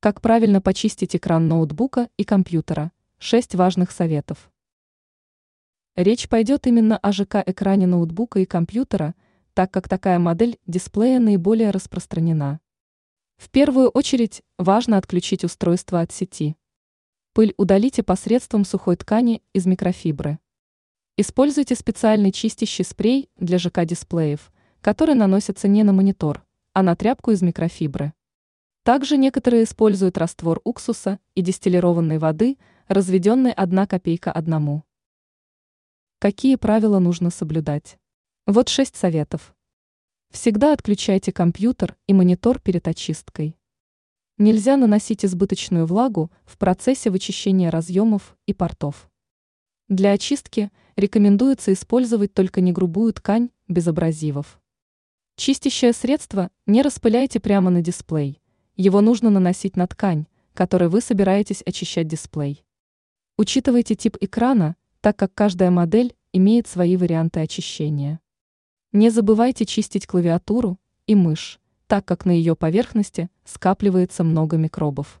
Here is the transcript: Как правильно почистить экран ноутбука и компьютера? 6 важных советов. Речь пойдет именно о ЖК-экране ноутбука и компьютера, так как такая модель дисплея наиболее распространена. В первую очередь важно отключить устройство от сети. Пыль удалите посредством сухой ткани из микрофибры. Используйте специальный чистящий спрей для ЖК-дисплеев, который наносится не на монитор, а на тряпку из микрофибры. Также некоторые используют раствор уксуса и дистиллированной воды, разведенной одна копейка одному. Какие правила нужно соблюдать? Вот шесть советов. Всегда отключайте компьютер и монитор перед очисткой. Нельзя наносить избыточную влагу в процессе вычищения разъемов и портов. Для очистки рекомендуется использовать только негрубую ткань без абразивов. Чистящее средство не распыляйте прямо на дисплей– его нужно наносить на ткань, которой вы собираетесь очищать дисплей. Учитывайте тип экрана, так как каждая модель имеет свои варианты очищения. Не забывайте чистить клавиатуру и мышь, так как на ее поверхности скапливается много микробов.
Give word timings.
Как 0.00 0.20
правильно 0.20 0.60
почистить 0.60 1.16
экран 1.16 1.48
ноутбука 1.48 2.08
и 2.16 2.22
компьютера? 2.22 2.92
6 3.18 3.56
важных 3.56 3.90
советов. 3.90 4.48
Речь 5.96 6.28
пойдет 6.28 6.68
именно 6.68 6.96
о 6.96 7.10
ЖК-экране 7.10 7.88
ноутбука 7.88 8.38
и 8.38 8.44
компьютера, 8.44 9.16
так 9.54 9.72
как 9.72 9.88
такая 9.88 10.20
модель 10.20 10.60
дисплея 10.68 11.18
наиболее 11.18 11.72
распространена. 11.72 12.60
В 13.38 13.50
первую 13.50 13.88
очередь 13.88 14.44
важно 14.56 14.98
отключить 14.98 15.42
устройство 15.42 16.00
от 16.00 16.12
сети. 16.12 16.56
Пыль 17.32 17.54
удалите 17.56 18.04
посредством 18.04 18.64
сухой 18.64 18.94
ткани 18.94 19.42
из 19.52 19.66
микрофибры. 19.66 20.38
Используйте 21.16 21.74
специальный 21.74 22.30
чистящий 22.30 22.84
спрей 22.84 23.30
для 23.36 23.58
ЖК-дисплеев, 23.58 24.52
который 24.80 25.16
наносится 25.16 25.66
не 25.66 25.82
на 25.82 25.92
монитор, 25.92 26.46
а 26.72 26.84
на 26.84 26.94
тряпку 26.94 27.32
из 27.32 27.42
микрофибры. 27.42 28.12
Также 28.88 29.18
некоторые 29.18 29.64
используют 29.64 30.16
раствор 30.16 30.62
уксуса 30.64 31.20
и 31.34 31.42
дистиллированной 31.42 32.16
воды, 32.16 32.56
разведенной 32.86 33.52
одна 33.52 33.86
копейка 33.86 34.32
одному. 34.32 34.82
Какие 36.18 36.56
правила 36.56 36.98
нужно 36.98 37.28
соблюдать? 37.28 37.98
Вот 38.46 38.70
шесть 38.70 38.96
советов. 38.96 39.54
Всегда 40.30 40.72
отключайте 40.72 41.32
компьютер 41.32 41.98
и 42.06 42.14
монитор 42.14 42.60
перед 42.62 42.88
очисткой. 42.88 43.58
Нельзя 44.38 44.78
наносить 44.78 45.22
избыточную 45.22 45.84
влагу 45.84 46.32
в 46.46 46.56
процессе 46.56 47.10
вычищения 47.10 47.70
разъемов 47.70 48.38
и 48.46 48.54
портов. 48.54 49.10
Для 49.88 50.12
очистки 50.12 50.70
рекомендуется 50.96 51.74
использовать 51.74 52.32
только 52.32 52.62
негрубую 52.62 53.12
ткань 53.12 53.50
без 53.68 53.86
абразивов. 53.86 54.58
Чистящее 55.36 55.92
средство 55.92 56.50
не 56.64 56.80
распыляйте 56.80 57.38
прямо 57.38 57.68
на 57.68 57.82
дисплей– 57.82 58.40
его 58.78 59.02
нужно 59.02 59.28
наносить 59.28 59.76
на 59.76 59.86
ткань, 59.86 60.26
которой 60.54 60.88
вы 60.88 61.02
собираетесь 61.02 61.62
очищать 61.66 62.08
дисплей. 62.08 62.64
Учитывайте 63.36 63.94
тип 63.94 64.16
экрана, 64.20 64.76
так 65.00 65.16
как 65.16 65.34
каждая 65.34 65.70
модель 65.70 66.14
имеет 66.32 66.66
свои 66.66 66.96
варианты 66.96 67.40
очищения. 67.40 68.20
Не 68.92 69.10
забывайте 69.10 69.66
чистить 69.66 70.06
клавиатуру 70.06 70.78
и 71.06 71.14
мышь, 71.14 71.60
так 71.88 72.04
как 72.04 72.24
на 72.24 72.30
ее 72.30 72.54
поверхности 72.54 73.28
скапливается 73.44 74.24
много 74.24 74.56
микробов. 74.56 75.20